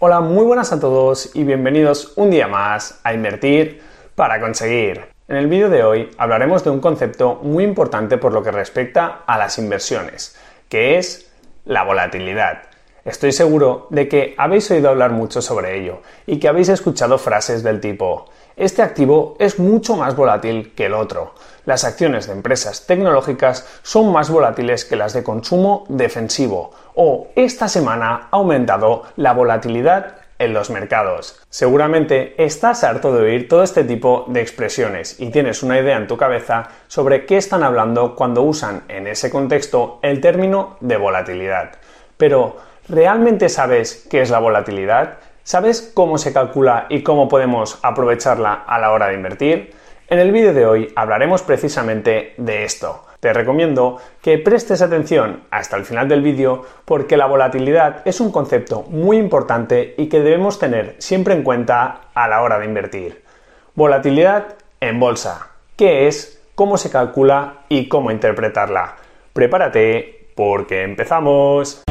[0.00, 3.82] Hola, muy buenas a todos y bienvenidos un día más a Invertir
[4.14, 5.06] para conseguir.
[5.26, 9.24] En el vídeo de hoy hablaremos de un concepto muy importante por lo que respecta
[9.26, 10.36] a las inversiones,
[10.68, 11.32] que es
[11.64, 12.62] la volatilidad.
[13.04, 17.64] Estoy seguro de que habéis oído hablar mucho sobre ello y que habéis escuchado frases
[17.64, 18.26] del tipo
[18.58, 21.34] este activo es mucho más volátil que el otro.
[21.64, 26.72] Las acciones de empresas tecnológicas son más volátiles que las de consumo defensivo.
[26.94, 31.40] O esta semana ha aumentado la volatilidad en los mercados.
[31.50, 36.06] Seguramente estás harto de oír todo este tipo de expresiones y tienes una idea en
[36.06, 41.72] tu cabeza sobre qué están hablando cuando usan en ese contexto el término de volatilidad.
[42.16, 42.56] Pero,
[42.88, 45.18] ¿realmente sabes qué es la volatilidad?
[45.48, 49.72] ¿Sabes cómo se calcula y cómo podemos aprovecharla a la hora de invertir?
[50.06, 53.06] En el vídeo de hoy hablaremos precisamente de esto.
[53.18, 58.30] Te recomiendo que prestes atención hasta el final del vídeo porque la volatilidad es un
[58.30, 63.24] concepto muy importante y que debemos tener siempre en cuenta a la hora de invertir.
[63.74, 64.48] Volatilidad
[64.80, 65.48] en bolsa.
[65.76, 66.42] ¿Qué es?
[66.56, 67.60] ¿Cómo se calcula?
[67.70, 68.96] ¿Y cómo interpretarla?
[69.32, 71.84] Prepárate porque empezamos.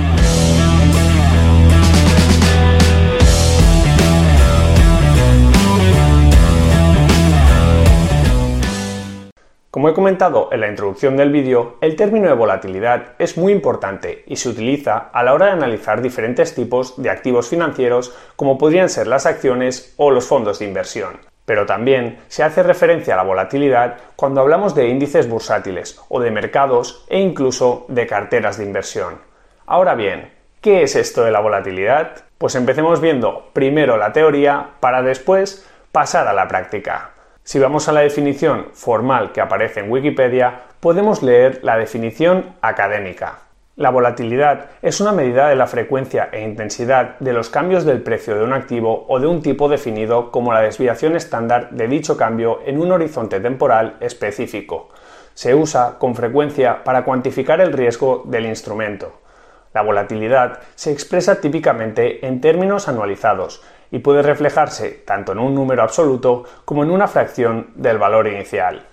[9.78, 14.23] Como he comentado en la introducción del vídeo, el término de volatilidad es muy importante
[14.25, 18.89] y se utiliza a la hora de analizar diferentes tipos de activos financieros como podrían
[18.89, 21.20] ser las acciones o los fondos de inversión.
[21.45, 26.31] Pero también se hace referencia a la volatilidad cuando hablamos de índices bursátiles o de
[26.31, 29.20] mercados e incluso de carteras de inversión.
[29.67, 32.23] Ahora bien, ¿qué es esto de la volatilidad?
[32.39, 37.11] Pues empecemos viendo primero la teoría para después pasar a la práctica.
[37.48, 43.39] Si vamos a la definición formal que aparece en Wikipedia, podemos leer la definición académica.
[43.78, 48.36] La volatilidad es una medida de la frecuencia e intensidad de los cambios del precio
[48.36, 52.59] de un activo o de un tipo definido como la desviación estándar de dicho cambio
[52.66, 54.89] en un horizonte temporal específico.
[55.34, 59.21] Se usa con frecuencia para cuantificar el riesgo del instrumento.
[59.77, 63.61] La volatilidad se expresa típicamente en términos anualizados
[63.92, 68.88] y puede reflejarse tanto en un número absoluto como en una fracción del valor inicial.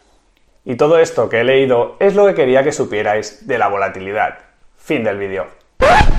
[0.62, 4.40] Y todo esto que he leído es lo que quería que supierais de la volatilidad.
[4.76, 5.46] Fin del vídeo.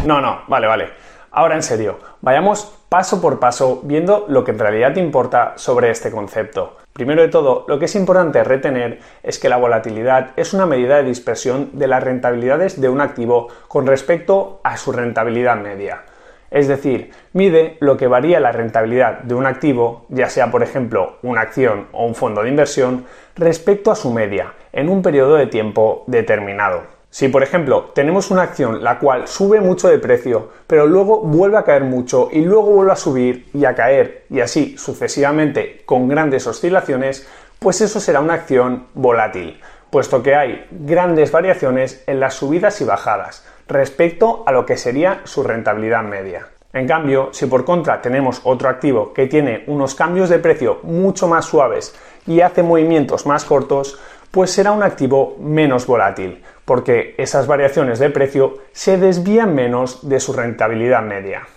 [0.03, 0.89] No, no, vale, vale.
[1.29, 5.89] Ahora en serio, vayamos paso por paso viendo lo que en realidad te importa sobre
[5.89, 6.77] este concepto.
[6.93, 10.97] Primero de todo, lo que es importante retener es que la volatilidad es una medida
[10.97, 16.03] de dispersión de las rentabilidades de un activo con respecto a su rentabilidad media.
[16.51, 21.17] Es decir, mide lo que varía la rentabilidad de un activo, ya sea por ejemplo
[21.21, 25.47] una acción o un fondo de inversión, respecto a su media en un periodo de
[25.47, 26.94] tiempo determinado.
[27.15, 31.57] Si por ejemplo tenemos una acción la cual sube mucho de precio, pero luego vuelve
[31.57, 36.09] a caer mucho y luego vuelve a subir y a caer y así sucesivamente con
[36.09, 37.25] grandes oscilaciones,
[37.57, 39.61] pues eso será una acción volátil,
[39.91, 45.21] puesto que hay grandes variaciones en las subidas y bajadas respecto a lo que sería
[45.23, 46.49] su rentabilidad media.
[46.73, 51.29] En cambio, si por contra tenemos otro activo que tiene unos cambios de precio mucho
[51.29, 51.95] más suaves
[52.27, 53.97] y hace movimientos más cortos,
[54.35, 60.19] pues será un activo menos volátil, porque esas variaciones de precio se desvían menos de
[60.19, 61.47] su rentabilidad media.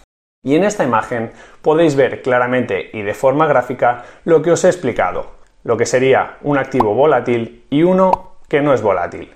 [0.44, 4.68] Y en esta imagen podéis ver claramente y de forma gráfica lo que os he
[4.68, 5.32] explicado,
[5.64, 9.34] lo que sería un activo volátil y uno que no es volátil.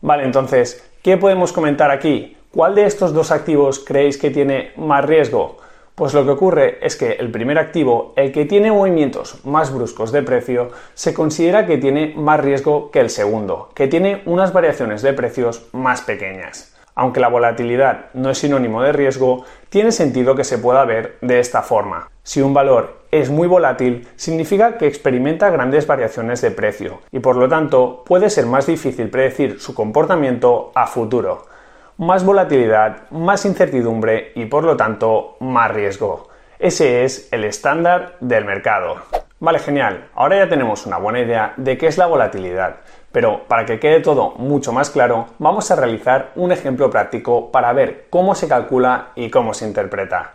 [0.00, 2.36] Vale, entonces, ¿Qué podemos comentar aquí?
[2.50, 5.58] ¿Cuál de estos dos activos creéis que tiene más riesgo?
[5.98, 10.12] Pues lo que ocurre es que el primer activo, el que tiene movimientos más bruscos
[10.12, 15.02] de precio, se considera que tiene más riesgo que el segundo, que tiene unas variaciones
[15.02, 16.76] de precios más pequeñas.
[16.94, 21.40] Aunque la volatilidad no es sinónimo de riesgo, tiene sentido que se pueda ver de
[21.40, 22.08] esta forma.
[22.22, 27.34] Si un valor es muy volátil, significa que experimenta grandes variaciones de precio y por
[27.34, 31.57] lo tanto puede ser más difícil predecir su comportamiento a futuro.
[31.98, 36.28] Más volatilidad, más incertidumbre y por lo tanto más riesgo.
[36.60, 38.98] Ese es el estándar del mercado.
[39.40, 40.08] Vale, genial.
[40.14, 42.76] Ahora ya tenemos una buena idea de qué es la volatilidad.
[43.10, 47.72] Pero para que quede todo mucho más claro, vamos a realizar un ejemplo práctico para
[47.72, 50.34] ver cómo se calcula y cómo se interpreta.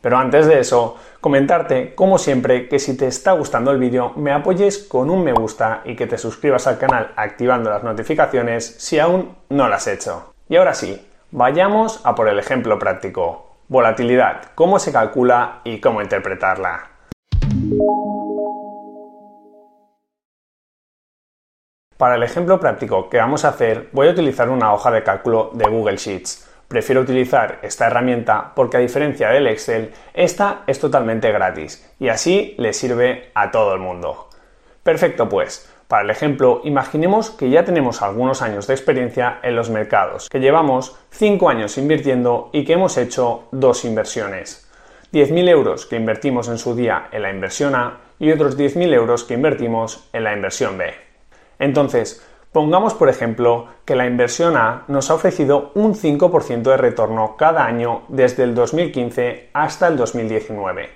[0.00, 4.30] Pero antes de eso, comentarte, como siempre, que si te está gustando el vídeo, me
[4.30, 9.00] apoyes con un me gusta y que te suscribas al canal activando las notificaciones si
[9.00, 10.31] aún no lo has hecho.
[10.52, 13.56] Y ahora sí, vayamos a por el ejemplo práctico.
[13.68, 16.90] Volatilidad, cómo se calcula y cómo interpretarla.
[21.96, 25.52] Para el ejemplo práctico que vamos a hacer, voy a utilizar una hoja de cálculo
[25.54, 26.46] de Google Sheets.
[26.68, 32.54] prefiero utilizar esta herramienta porque a diferencia del Excel, esta es totalmente gratis y así
[32.58, 34.28] le sirve a todo el mundo.
[34.82, 35.71] Perfecto pues.
[35.92, 40.40] Para el ejemplo, imaginemos que ya tenemos algunos años de experiencia en los mercados, que
[40.40, 44.70] llevamos 5 años invirtiendo y que hemos hecho dos inversiones.
[45.12, 49.24] 10.000 euros que invertimos en su día en la inversión A y otros 10.000 euros
[49.24, 50.94] que invertimos en la inversión B.
[51.58, 57.36] Entonces, pongamos por ejemplo que la inversión A nos ha ofrecido un 5% de retorno
[57.36, 60.88] cada año desde el 2015 hasta el 2019.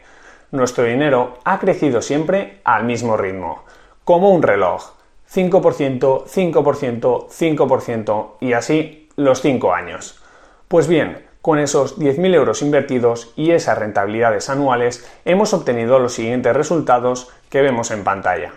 [0.53, 3.67] Nuestro dinero ha crecido siempre al mismo ritmo,
[4.07, 4.93] como un reloj.
[5.29, 10.23] 5%, 5%, 5% y así los 5 años.
[10.69, 16.55] Pues bien, con esos 10.000 euros invertidos y esas rentabilidades anuales hemos obtenido los siguientes
[16.55, 18.53] resultados que vemos en pantalla.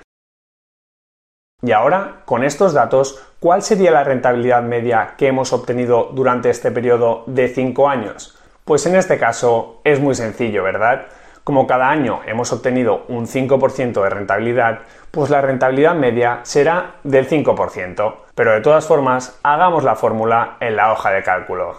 [1.64, 6.70] Y ahora, con estos datos, ¿cuál sería la rentabilidad media que hemos obtenido durante este
[6.70, 8.38] periodo de 5 años?
[8.66, 11.08] Pues en este caso es muy sencillo, ¿verdad?
[11.50, 17.28] Como cada año hemos obtenido un 5% de rentabilidad, pues la rentabilidad media será del
[17.28, 18.14] 5%.
[18.36, 21.76] Pero de todas formas, hagamos la fórmula en la hoja de cálculo.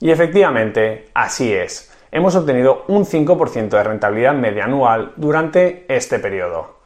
[0.00, 1.94] Y efectivamente, así es.
[2.10, 6.78] Hemos obtenido un 5% de rentabilidad media anual durante este periodo.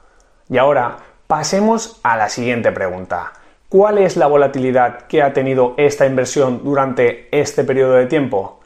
[0.48, 0.96] Y ahora
[1.28, 3.32] pasemos a la siguiente pregunta.
[3.68, 8.57] ¿Cuál es la volatilidad que ha tenido esta inversión durante este periodo de tiempo?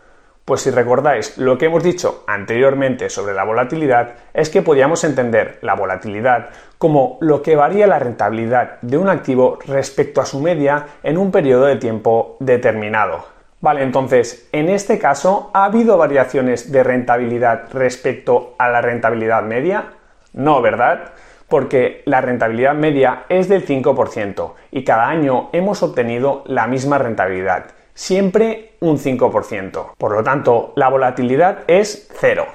[0.45, 5.59] Pues si recordáis lo que hemos dicho anteriormente sobre la volatilidad, es que podíamos entender
[5.63, 10.87] la volatilidad como lo que varía la rentabilidad de un activo respecto a su media
[11.05, 13.25] en un periodo de tiempo determinado.
[13.61, 19.93] Vale, entonces, en este caso, ¿ha habido variaciones de rentabilidad respecto a la rentabilidad media?
[20.33, 21.13] No, ¿verdad?
[21.49, 27.67] Porque la rentabilidad media es del 5% y cada año hemos obtenido la misma rentabilidad,
[27.95, 29.95] siempre un 5%.
[29.97, 32.47] Por lo tanto, la volatilidad es cero.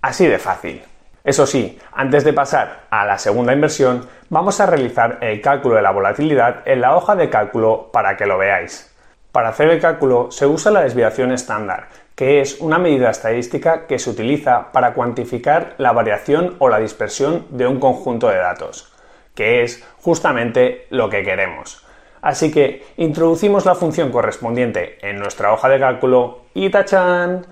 [0.00, 0.82] Así de fácil.
[1.24, 5.82] Eso sí, antes de pasar a la segunda inversión, vamos a realizar el cálculo de
[5.82, 8.92] la volatilidad en la hoja de cálculo para que lo veáis.
[9.30, 14.00] Para hacer el cálculo se usa la desviación estándar, que es una medida estadística que
[14.00, 18.92] se utiliza para cuantificar la variación o la dispersión de un conjunto de datos,
[19.34, 21.86] que es justamente lo que queremos.
[22.22, 27.46] Así que introducimos la función correspondiente en nuestra hoja de cálculo y tachan.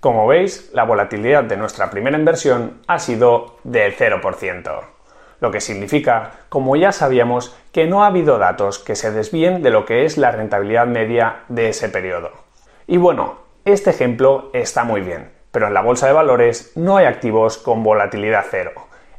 [0.00, 4.96] Como veis, la volatilidad de nuestra primera inversión ha sido del 0%
[5.40, 9.70] lo que significa, como ya sabíamos, que no ha habido datos que se desvíen de
[9.70, 12.30] lo que es la rentabilidad media de ese periodo.
[12.86, 17.06] Y bueno, este ejemplo está muy bien, pero en la bolsa de valores no hay
[17.06, 18.72] activos con volatilidad cero.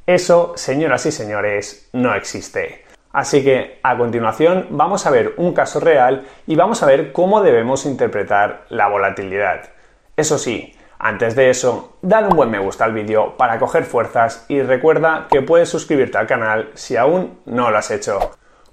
[0.06, 2.86] Eso, señoras y señores, no existe.
[3.18, 7.42] Así que a continuación vamos a ver un caso real y vamos a ver cómo
[7.42, 9.70] debemos interpretar la volatilidad.
[10.16, 14.46] Eso sí, antes de eso, dale un buen me gusta al vídeo para coger fuerzas
[14.50, 18.20] y recuerda que puedes suscribirte al canal si aún no lo has hecho.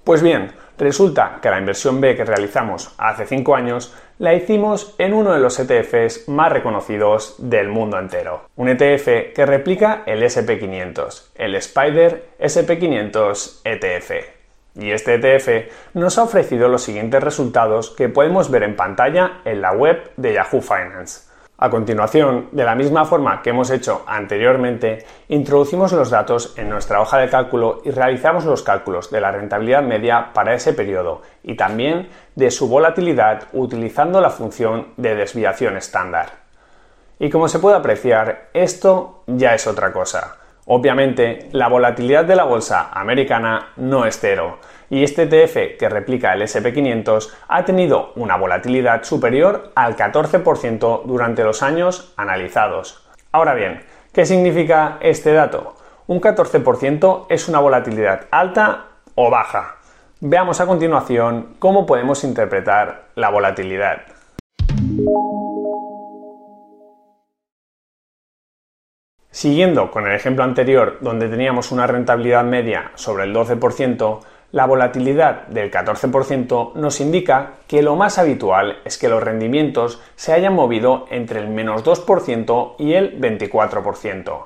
[0.03, 5.15] Pues bien, resulta que la inversión B que realizamos hace 5 años la hicimos en
[5.15, 8.43] uno de los ETFs más reconocidos del mundo entero.
[8.57, 14.34] Un ETF que replica el SP500, el Spider SP500 ETF.
[14.75, 19.61] Y este ETF nos ha ofrecido los siguientes resultados que podemos ver en pantalla en
[19.61, 21.25] la web de Yahoo Finance.
[21.57, 26.99] A continuación, de la misma forma que hemos hecho anteriormente, introducimos los datos en nuestra
[26.99, 31.55] hoja de cálculo y realizamos los cálculos de la rentabilidad media para ese periodo y
[31.55, 36.45] también de su volatilidad utilizando la función de desviación estándar.
[37.19, 40.35] Y como se puede apreciar, esto ya es otra cosa.
[40.65, 44.57] Obviamente, la volatilidad de la bolsa americana no es cero,
[44.89, 51.43] y este ETF que replica el SP500 ha tenido una volatilidad superior al 14% durante
[51.43, 53.07] los años analizados.
[53.31, 55.75] Ahora bien, ¿qué significa este dato?
[56.07, 59.77] Un 14% es una volatilidad alta o baja.
[60.19, 64.01] Veamos a continuación cómo podemos interpretar la volatilidad.
[69.35, 74.21] Siguiendo con el ejemplo anterior, donde teníamos una rentabilidad media sobre el 12%,
[74.53, 80.31] la volatilidad del 14% nos indica que lo más habitual es que los rendimientos se
[80.31, 84.45] hayan movido entre el menos 2% y el 24%.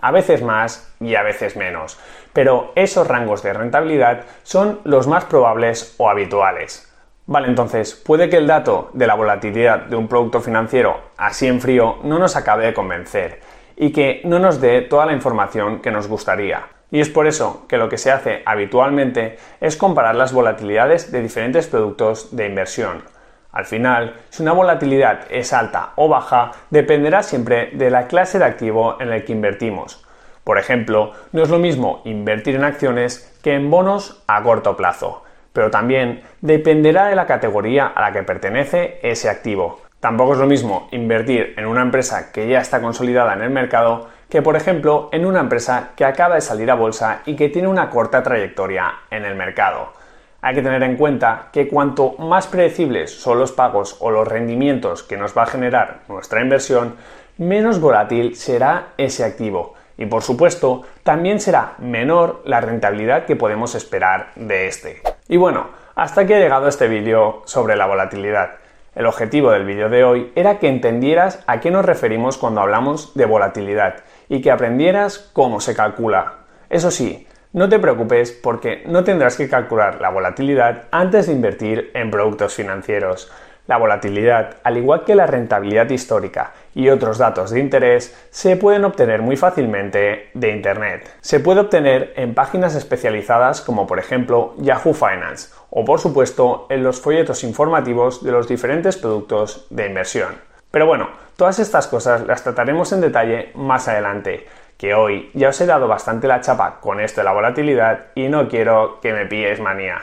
[0.00, 1.98] A veces más y a veces menos,
[2.32, 6.90] pero esos rangos de rentabilidad son los más probables o habituales.
[7.26, 11.60] Vale, entonces, puede que el dato de la volatilidad de un producto financiero así en
[11.60, 13.51] frío no nos acabe de convencer
[13.82, 16.66] y que no nos dé toda la información que nos gustaría.
[16.92, 21.20] Y es por eso que lo que se hace habitualmente es comparar las volatilidades de
[21.20, 23.02] diferentes productos de inversión.
[23.50, 28.44] Al final, si una volatilidad es alta o baja, dependerá siempre de la clase de
[28.44, 30.06] activo en el que invertimos.
[30.44, 35.24] Por ejemplo, no es lo mismo invertir en acciones que en bonos a corto plazo,
[35.52, 39.80] pero también dependerá de la categoría a la que pertenece ese activo.
[40.02, 44.08] Tampoco es lo mismo invertir en una empresa que ya está consolidada en el mercado
[44.28, 47.68] que, por ejemplo, en una empresa que acaba de salir a bolsa y que tiene
[47.68, 49.92] una corta trayectoria en el mercado.
[50.40, 55.04] Hay que tener en cuenta que cuanto más predecibles son los pagos o los rendimientos
[55.04, 56.96] que nos va a generar nuestra inversión,
[57.38, 63.76] menos volátil será ese activo y por supuesto también será menor la rentabilidad que podemos
[63.76, 65.00] esperar de este.
[65.28, 68.61] Y bueno, hasta aquí ha llegado este vídeo sobre la volatilidad.
[68.94, 73.14] El objetivo del vídeo de hoy era que entendieras a qué nos referimos cuando hablamos
[73.14, 76.40] de volatilidad y que aprendieras cómo se calcula.
[76.68, 81.90] Eso sí, no te preocupes porque no tendrás que calcular la volatilidad antes de invertir
[81.94, 83.32] en productos financieros.
[83.66, 88.84] La volatilidad, al igual que la rentabilidad histórica y otros datos de interés, se pueden
[88.84, 91.08] obtener muy fácilmente de Internet.
[91.20, 96.82] Se puede obtener en páginas especializadas como por ejemplo Yahoo Finance o por supuesto en
[96.82, 100.34] los folletos informativos de los diferentes productos de inversión.
[100.72, 105.60] Pero bueno, todas estas cosas las trataremos en detalle más adelante que hoy ya os
[105.60, 109.26] he dado bastante la chapa con esto de la volatilidad y no quiero que me
[109.26, 110.02] pilléis manía.